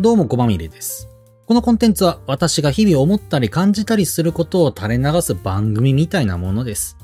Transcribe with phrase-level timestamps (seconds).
[0.00, 1.10] どうも、こまみれです。
[1.44, 6.96] このコンテンツは私が日々思ったり感じたりすることを垂れ流す番組みたいなものです。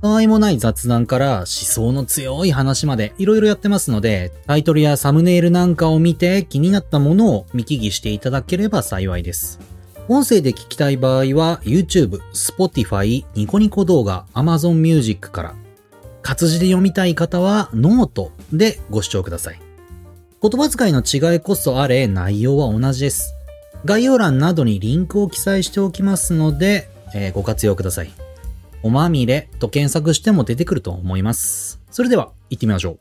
[0.00, 9.60] たわいもない雑談から思想の強い話までいろいろやってますので、タイトルやサムネイルなんかを見て気になったものを見聞きしていただければ幸いです。
[10.08, 15.54] 音声で聞きたい場合は YouTube、Spotify、ニコニコ動画、Amazon Music から。
[16.22, 19.67] 活字で読みたい方はノートでご視聴ください。
[20.40, 23.34] 言葉遣いの違いこそあれ内容は同じです。
[23.84, 28.10] 概要欄などにリンクを記載しておきますので、えーご活用ください。
[28.84, 31.80] おまみれと検索しても出てくると思います。
[31.90, 33.00] それでは行ってみましょう。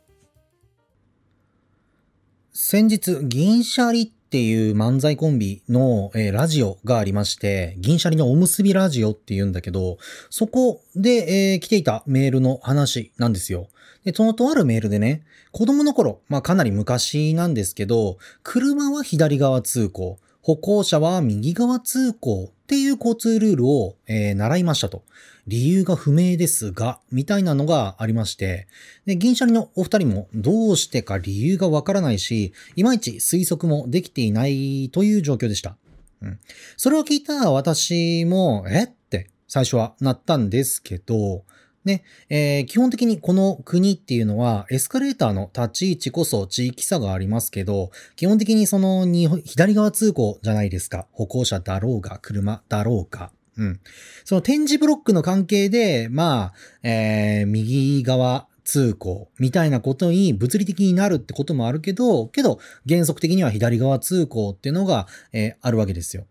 [2.53, 9.97] 先日、銀シャリっていう漫才コンビの、えーラジオがありまして、銀シャリのおむすびラジオって言うんだけど、
[10.29, 13.69] そこで、えー来ていたメールの話なんですよ。
[14.03, 25.03] で、そのとあるメールでね、子供の頃、まあかなり昔なんですけど、車は左側通行、歩行者は右側通行っていう交通ルールを、えー習いましたと。
[25.47, 28.67] 理由が不明ですが、みたいなのがありまして、
[29.05, 35.77] で、銀シャリのお二人もどうしてか理由がわからないし、いまいち推測もできていないという状況でした。
[36.21, 36.39] うん。
[36.75, 41.45] それを聞いた私も、えって最初はなったんですけど、
[41.87, 51.07] ね、えー基本的にこの国っていうのはエスカレーターの立ち位置こそ地域差がありますけど、基本的にそのに左側通行じゃないですか。
[51.13, 53.31] 歩行者だろうが、車だろうか。
[53.57, 53.79] うん。
[54.23, 66.25] その点字ブロックの関係で、まあ、えー右側通行みたいなことに物理的になるってこともあるけど、けど原則的には左側通行っていうのが、えーあるわけですよ。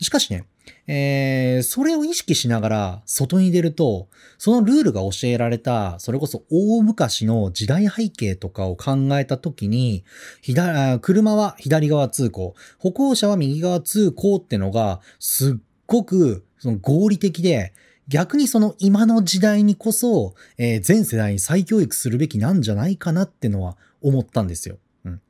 [0.00, 0.46] しかしね、
[0.86, 10.04] えーそれを意識しながら外に出ると、そのルールが教えられた、それこそ大昔の時代背景とかを考えたときに、
[10.40, 15.54] 左車は左側通行、歩行者は右側通行ってのが、すっ
[15.86, 17.72] ごくその合理的で、
[18.08, 24.78] 逆にその今の時代にこそ、えー全世代に再教育するべきなんじゃないかなってのは思ったんですよ。
[25.04, 25.20] うん。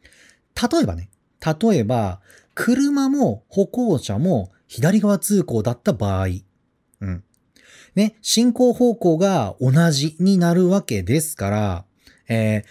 [0.73, 1.11] 例えばね、
[1.45, 2.21] 例えば、
[2.55, 6.29] 車も歩行者も左側通行だった場合、
[7.03, 7.23] うん。
[7.95, 11.85] ね、進行方向が同じになるわけですから、
[12.29, 12.65] えー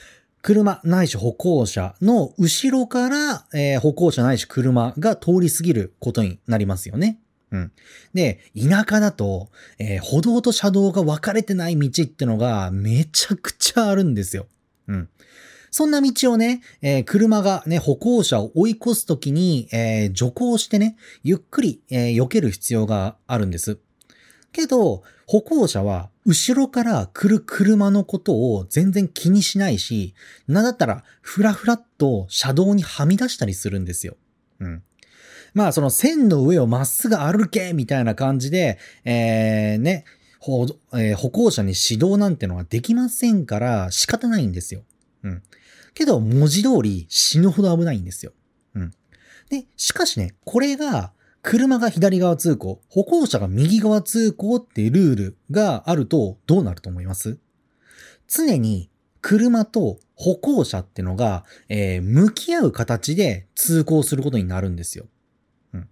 [0.43, 7.19] 車ないし歩行者の後ろから、えー歩行者ないし車が通り過ぎることになりますよね。
[7.51, 7.71] うん。
[8.15, 14.47] で、田舎だと、えー歩道と車道が分かれてない道ってのがめちゃくちゃあるんですよ。
[14.87, 15.09] うん。
[15.71, 23.79] そんな道をね、えー車がね、歩行者を追い越すときに、えー徐行してね、ゆっくり、えー避ける必要があるんです。
[24.51, 30.13] けど、歩行者は後ろから来る車のことを全然気にしないし、
[30.45, 34.17] なんだったらふらふらっと車道にはみ出したりするんですよ。
[34.59, 34.83] うん。
[35.53, 40.03] まあその線の上をまっすぐ歩けみたいな感じで、えー、ね、
[40.41, 44.83] 歩えー歩行者に指導なんてのはできませんから仕方ないんですよ。
[45.23, 45.43] うん。
[45.93, 48.33] けど文字通り死ぬほど危ないんですよ。
[48.75, 48.91] うん。
[49.49, 57.37] で、しかしね、これが車が左側通行、歩行者が右側通行っていうルールがあるとどうなると思います？
[58.27, 58.89] 常に
[59.21, 65.07] 車と歩行者ってのが、えー向き合う形で通行することになるんですよ。
[65.73, 65.89] うん。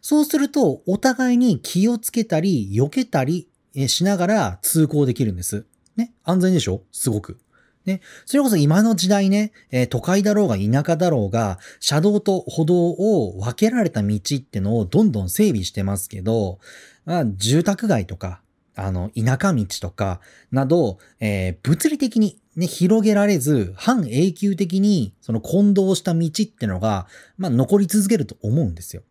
[0.00, 3.48] そうすると、お互いに気をつけたり、避けたり
[3.88, 5.66] しながら通行できるんです。
[5.96, 6.12] ね？
[6.22, 6.82] 安全でしょ？
[6.92, 7.38] すごく。
[7.84, 8.00] ね。
[8.26, 16.58] それこそ今の時代ね、えー都会だろうが田舎だろうが、車道と歩道を分けられた道ってのをどんどん整備してますけど、
[17.04, 18.40] まあ、住宅街とか、
[18.74, 27.06] あの、田舎道とか、など、えー物理的にね、広げられず、半永久的に、その混同した道ってのが、
[27.38, 29.02] まあ、残り続けると思うんですよ。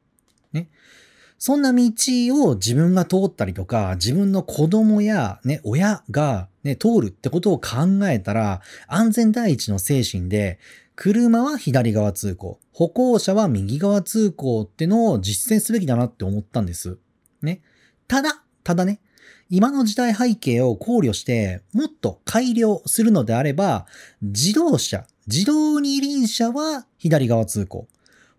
[0.54, 0.68] ね。
[1.44, 1.82] そんな道
[2.36, 10.60] を自分が通ったりとか、自分の子供やね、親がね、通るってことを考えたら、安全第一の精神で、
[10.96, 17.00] 車は左側通行、歩行者は右側通行ってのを実践すべきだなって思ったんです。
[17.42, 17.64] ね。
[18.08, 19.00] ただ、ただね、
[19.50, 23.88] 今の時代背景を考慮して、もっと改良するのであれば、
[24.22, 27.88] 自動車、自動二輪車は左側通行、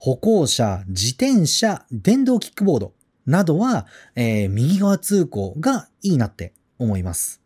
[0.05, 2.93] 歩行者、自転車、電動キックボード
[3.25, 7.41] などは、えー右側通行がいいなって思います。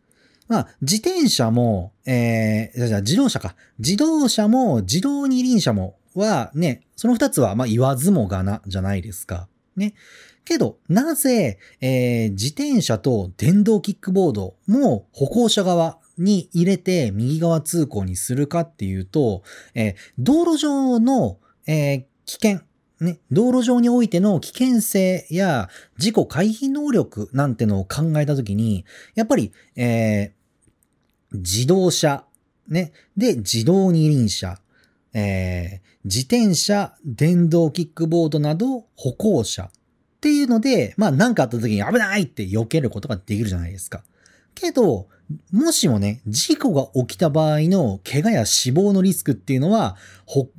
[0.47, 3.55] まあ、自転車も、えー、じゃ自動車か。
[3.77, 9.47] 自動車も自動二輪車もはね、その二つはまあ言わずもがなじゃないですか。
[9.75, 9.93] ね。
[10.43, 19.43] けど、なぜ、えー自転車と電動キックボードも歩行者側に入れて右側通行にするかっていうと、
[19.75, 21.37] えー道路上の、
[21.67, 22.61] えー危険。
[22.99, 32.25] ね、道路上においての危険性や事故回避能力なんてのを考えたときに、やっぱり、えー、自動車、
[32.67, 34.59] ね、で、自動二輪車、
[35.13, 39.69] えー、自転車、電動キックボードなど歩行者。
[40.17, 44.03] っていうので、まあ何かあった時に危ないって避けることができるじゃないですか。
[44.55, 45.07] けど、
[45.51, 49.95] もしもね、事故が起きた場合の怪我や死亡のリスクっていうのは、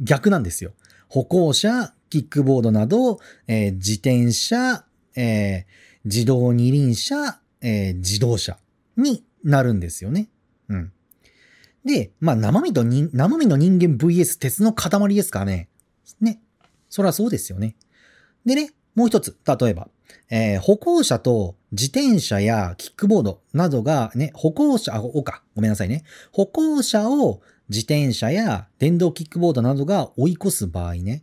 [0.00, 0.72] 逆なんですよ。
[1.08, 4.84] 歩行者、キックボードなど、えー、自転車、
[5.16, 5.64] えー、
[6.04, 8.58] 自動二輪車、えー、自動車
[8.96, 10.28] になるんですよね。
[10.68, 10.92] うん。
[11.84, 15.68] で、まあ生身と人、生身の人間 VS 鉄の塊ですからね。
[16.20, 16.40] ね。
[16.88, 17.76] そりゃそうですよね。
[18.44, 19.88] でね、もう一つ、例えば、
[20.30, 26.04] えー、歩行者と自転車やキックボードなどがね、歩行者、あ、おか、ごめんなさいね。
[26.32, 31.22] 歩行者を自転車や電動キックボードなどが追い越す場合ね。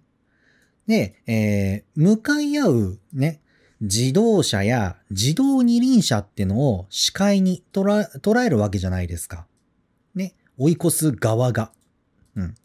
[0.87, 3.41] で、えー、向かい合うね、
[3.81, 9.45] 自動車や自動二輪車ってのを視界に捉えるわけじゃないですか。
[10.13, 11.71] ね、追い越す側が。
[12.35, 12.55] うん。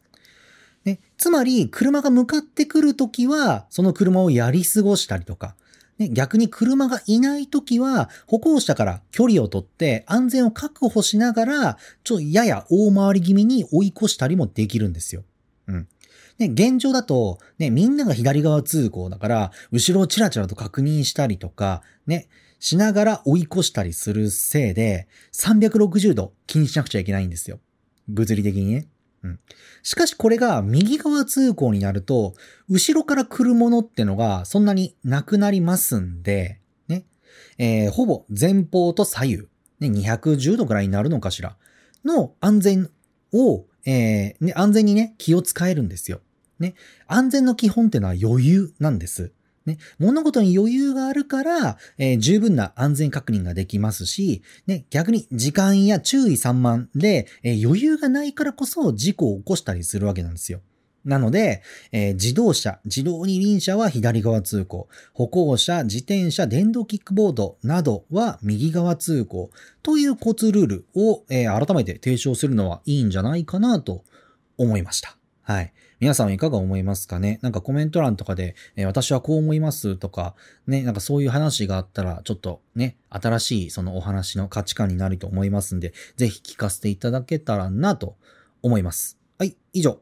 [0.85, 5.57] ね、つまり、車が向かってくるときは、その車をやり過ごしたりとか、
[6.01, 15.25] ね、逆に車がいないときは、歩行者から距離をとって安全を確保しながら、ちょ、やや大回り気味に追い越したりもできるんですよ。
[15.67, 15.89] うん。
[16.39, 22.29] ね、現状だと、ね、みんなが左側通行だから、後ろをチラチラと確認したりとか、ね、
[22.61, 27.61] しながら追い越したりするせいで、360度気にしなくちゃいけないんですよ。
[28.09, 28.89] 物理的にね。
[29.83, 32.35] しかしこれが右側通行になると、
[32.69, 37.05] 後ろから来るものってのがそんなになくなりますんで、ね。
[37.59, 39.37] えー、ほぼ前方と左右、
[39.81, 41.57] ね、210度くらいになるのかしら、
[42.05, 42.91] の安全
[43.33, 46.21] を、えー、ね、安全にね、気を使えるんですよ。
[46.59, 46.75] ね。
[47.07, 49.33] 安全の基本ってのは余裕なんです。
[49.67, 60.61] ね、物事に余裕があるから、えー、十分な安全確認ができますし、ね、逆に時間や注意散漫で、えー、余裕がないからこそ事故を起こしたりするわけなんですよ。
[61.05, 61.63] なので、
[61.93, 69.51] えー、自動車、自動二輪車は左側通行、歩行者、自転車、電動キックボードなどは右側通行
[69.83, 74.05] という交通ルールを、え、改めて提唱するのはいいんじゃないかなと
[74.59, 75.17] 思いました。
[75.43, 75.73] はい。
[76.01, 77.39] 皆さんはいかが思いますかね？
[77.43, 80.35] なんかコメント欄とかで、えー、私はこう思いますとか、
[80.67, 88.17] ね、なんかそういう話があったら、ちょっとね、新しいそのお話の価値観になると思いますんで、ぜひ聞かせていただけたらなと
[88.63, 89.19] 思います。
[89.39, 90.01] はい、以上。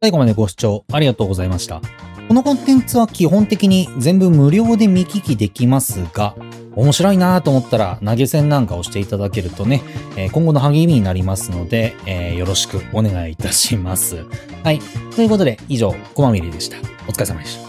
[0.00, 1.82] 最後までご視聴ありがとうございました。
[2.28, 6.36] このコンテンツは基本的に全部無料で見聞きできますが、
[6.76, 9.82] 面白いなと思ったら投げ銭なんかをしていただけるとね、
[10.16, 14.24] え今後の励みになりますので、えー、よろしくお願いいたします。
[14.62, 14.78] はい。
[15.16, 16.76] ということで、以上、コマミリでした。
[17.08, 17.67] お疲れ様でした。